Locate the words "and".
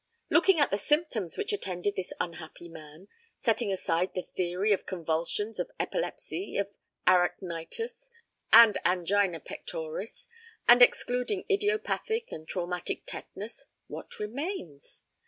8.51-8.79, 10.67-10.81, 12.31-12.47